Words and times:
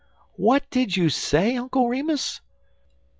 "What 0.35 0.67
did 0.71 0.97
you 0.97 1.09
say, 1.11 1.55
Uncle 1.55 1.87
Remus?" 1.87 2.41